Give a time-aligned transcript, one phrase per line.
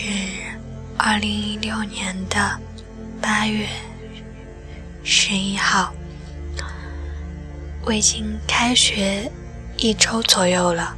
[0.00, 0.04] 是
[0.96, 2.56] 二零一六年的
[3.20, 3.66] 八月
[5.02, 5.92] 十一号，
[7.84, 9.28] 我已经开学
[9.76, 10.96] 一周左右了。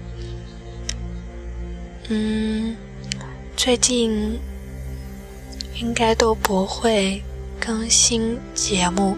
[2.11, 2.77] 嗯，
[3.57, 4.39] 最近
[5.77, 7.23] 应该都不会
[7.59, 9.17] 更新节目，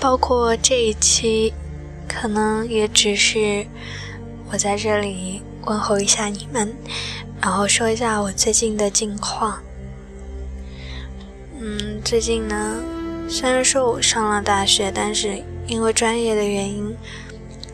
[0.00, 1.52] 包括这一期，
[2.08, 3.66] 可能也只是
[4.50, 5.42] 我在这里。
[5.66, 6.72] 问候一下你们，
[7.42, 9.58] 然后说一下我最近的近况。
[11.58, 12.76] 嗯，最近呢，
[13.28, 16.96] 虽然说我上了大学，但是因为专业的原因，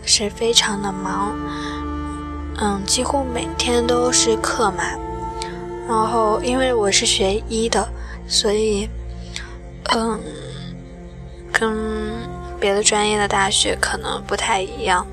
[0.04, 1.36] 是非常的忙。
[2.58, 4.98] 嗯，几乎每天都是课满。
[5.86, 7.86] 然后，因为我是学医的，
[8.26, 8.88] 所以，
[9.94, 10.18] 嗯，
[11.52, 11.76] 跟
[12.58, 15.06] 别的专业的大学可能不太一样。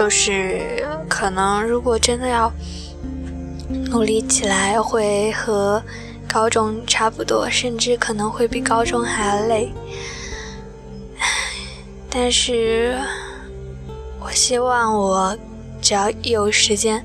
[0.00, 2.50] 就是可能，如果真的要
[3.90, 5.82] 努力起来，会和
[6.26, 9.70] 高中差不多，甚至可能会比高中还要累。
[12.08, 12.98] 但是，
[14.18, 15.36] 我希望我
[15.82, 17.04] 只要一有时间，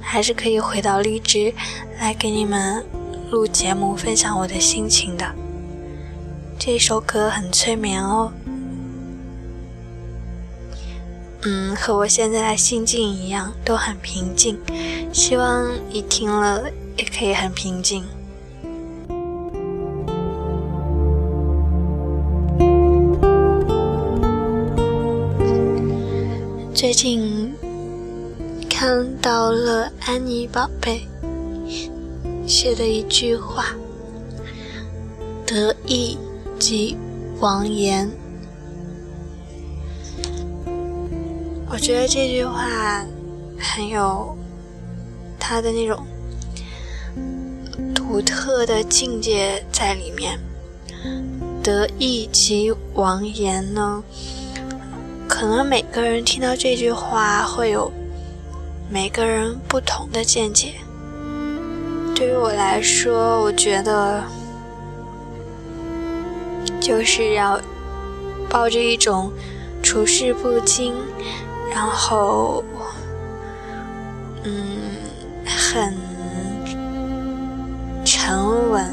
[0.00, 1.52] 还是可以回到荔枝
[1.98, 2.82] 来给你们
[3.30, 5.26] 录节目，分享我的心情的。
[6.58, 8.32] 这首歌很催眠哦。
[11.42, 14.58] 嗯，和我现在的心境一样，都很平静。
[15.12, 16.64] 希望你听了
[16.96, 18.04] 也可以很平静。
[26.74, 27.54] 最近
[28.68, 31.06] 看到了安妮宝贝
[32.46, 33.66] 写的一句话
[35.46, 36.18] ：“得意
[36.58, 36.96] 即
[37.38, 38.10] 王言。”
[41.72, 43.06] 我觉得这句话
[43.56, 44.36] 很有
[45.38, 46.04] 他的那种
[47.94, 50.36] 独特的境界在里面。
[51.62, 54.02] 得意即王言呢，
[55.28, 57.92] 可能每个人听到这句话会有
[58.90, 60.74] 每个人不同的见解。
[62.16, 64.24] 对于我来说，我觉得
[66.80, 67.60] 就是要
[68.48, 69.30] 抱着一种
[69.82, 70.94] 处事不惊。
[71.72, 72.62] 然后，
[74.44, 74.52] 嗯，
[75.46, 75.94] 很
[78.04, 78.84] 沉稳，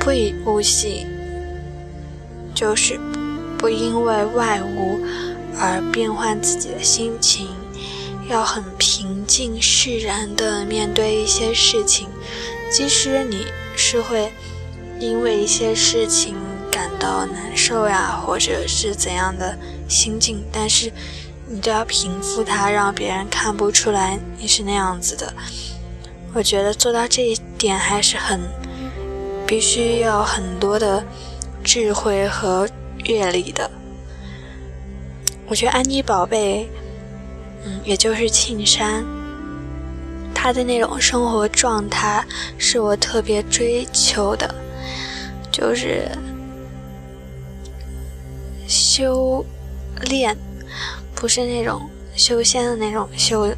[0.00, 1.06] 不以物喜，
[2.54, 2.98] 就是
[3.58, 4.98] 不因为外物
[5.58, 7.48] 而变换自己的心情。
[8.28, 12.08] 要很平静释然的面对一些事情，
[12.70, 13.46] 即使你
[13.76, 14.32] 是会
[14.98, 16.34] 因为一些事情
[16.70, 20.92] 感到难受呀，或者是怎样的心境，但是
[21.48, 25.32] 你都要平复它，让别人看不出来你是那样子的。
[26.32, 28.40] 我觉得做到这一点还是很
[29.46, 31.04] 必须要很多的
[31.62, 32.66] 智慧和
[33.04, 33.70] 阅历的。
[35.48, 36.70] 我觉得安妮宝贝。
[37.64, 39.04] 嗯，也就是庆山，
[40.34, 42.24] 他的那种生活状态
[42.58, 44.52] 是我特别追求的，
[45.52, 46.08] 就是
[48.66, 49.44] 修
[50.08, 50.36] 炼，
[51.14, 53.54] 不是那种修仙的那种修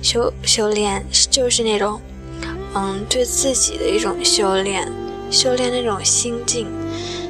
[0.00, 2.00] 修修炼，就是那种
[2.74, 4.90] 嗯对自己的一种修炼，
[5.30, 6.66] 修炼那种心境，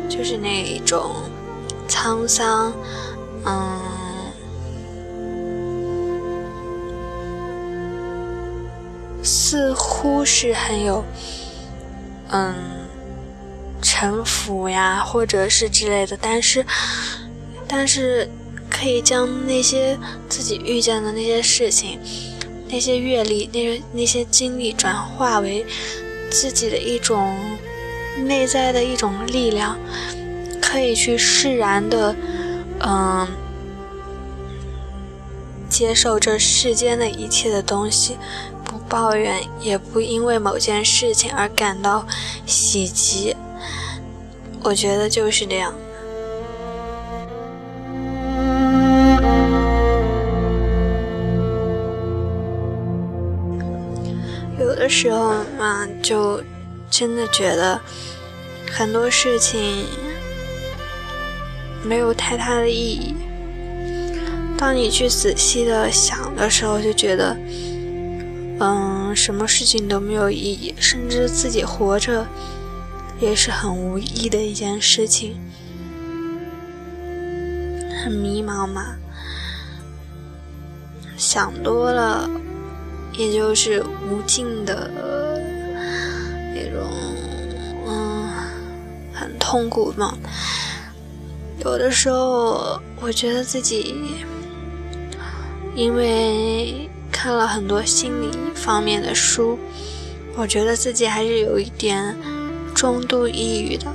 [0.09, 1.17] 就是那一种
[1.89, 2.73] 沧桑，
[3.45, 3.81] 嗯。
[9.53, 11.05] 似乎是很有，
[12.31, 12.55] 嗯，
[13.83, 16.65] 臣服呀，或者是之类的，但是，
[17.69, 18.31] 但是
[18.71, 22.01] 可以将那些自己遇见的那些事情、
[22.67, 25.67] 那些阅历、那些那些经历转化为
[26.31, 27.37] 自己的一种
[28.25, 29.77] 内在的一种力量，
[30.63, 32.17] 可以去释然的，
[32.81, 33.29] 嗯，
[35.69, 38.17] 接受这世间的一切的东西。
[38.93, 42.07] 抱怨也不因为某件事情而感到
[42.45, 43.35] 喜极，
[44.63, 45.73] 我觉得就是这样。
[54.61, 56.43] 有的时候嘛，就
[56.91, 57.81] 真的觉得
[58.71, 59.87] 很多事情
[61.83, 63.17] 没有太大的意义。
[64.59, 67.35] 当你去仔细的想的时候，就觉得。
[68.65, 72.25] 嗯，什么事情都没有意义，甚至自己活着
[73.21, 75.35] 也是很无意义的一件事情，
[78.05, 78.95] 很迷茫嘛。
[81.17, 82.31] 想多了，
[83.19, 84.89] 也就是无尽的
[86.55, 86.89] 那种，
[87.89, 88.29] 嗯，
[89.13, 90.17] 很痛苦嘛。
[91.65, 94.23] 有的时候，我觉得自己
[95.75, 96.89] 因为。
[97.23, 99.57] 看了很多心理方面的书，
[100.35, 102.17] 我觉得自己还是有一点
[102.75, 103.87] 中度抑郁的，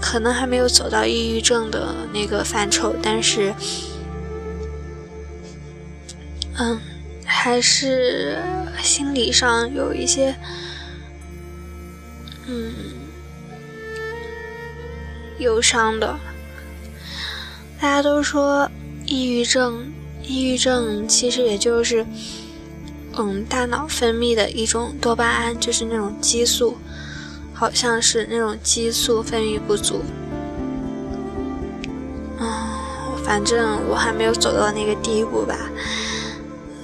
[0.00, 3.54] 可能还没有走到抑郁症的那个范畴，但是，
[6.58, 6.80] 嗯，
[7.24, 8.38] 还是
[8.82, 10.34] 心理上有一些，
[12.48, 12.74] 嗯，
[15.38, 16.18] 忧伤的。
[17.80, 18.68] 大家都说
[19.06, 19.92] 抑郁症，
[20.24, 22.04] 抑郁症其实也就是。
[23.16, 26.76] 嗯，大脑分泌的一种多巴胺，就是那种激素，
[27.52, 30.02] 好像是那种激素分泌不足。
[32.40, 32.50] 嗯，
[33.24, 35.56] 反正我还没有走到那个地步吧。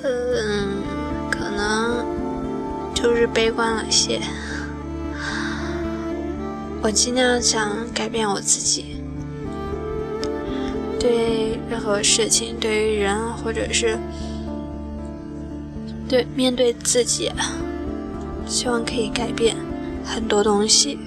[0.04, 0.84] 嗯，
[1.30, 2.06] 可能
[2.94, 4.20] 就是悲观了些。
[6.80, 9.02] 我尽量想改变我自己，
[10.98, 13.98] 对任何事情，对于人或者是。
[16.10, 17.30] 对，面对自己，
[18.44, 19.56] 希望可以改变
[20.04, 20.98] 很多东西。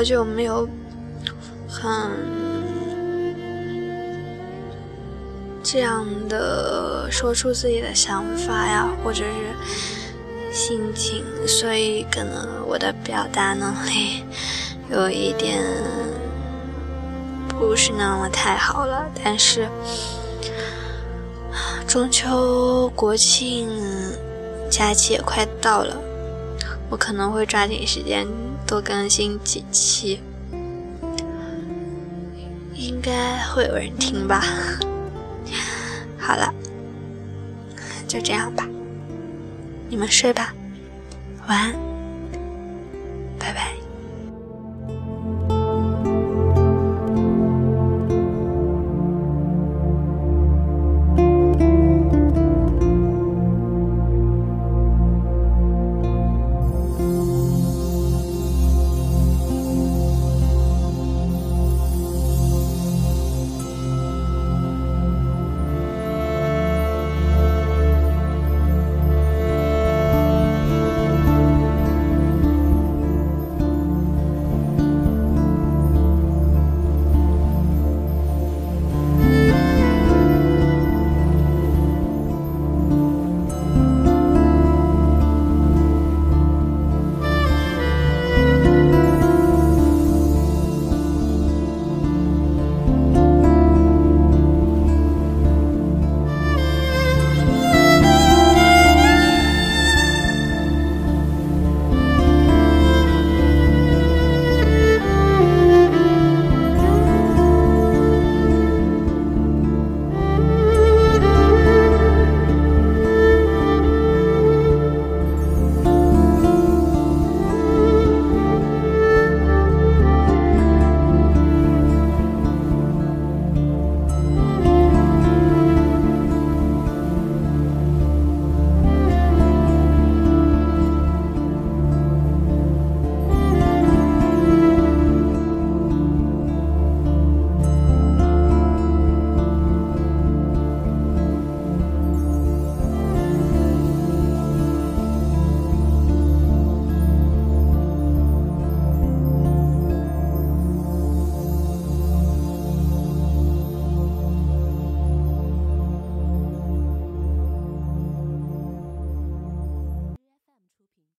[0.00, 0.66] 好久没有
[1.68, 2.10] 很
[5.62, 14.24] 这样的说出自己的想法呀，或者是心情，所以可能我的表达能力
[14.90, 15.62] 有一点
[17.50, 19.04] 不是那么太好了。
[19.22, 19.68] 但是
[21.86, 23.68] 中秋、国庆
[24.70, 25.94] 假期也快到了，
[26.88, 28.26] 我可能会抓紧时间。
[28.70, 30.20] 多更新几期，
[32.72, 34.44] 应该会有人听吧。
[36.16, 36.54] 好了，
[38.06, 38.64] 就这样吧，
[39.88, 40.54] 你们睡吧，
[41.48, 41.72] 晚安，
[43.40, 43.79] 拜拜。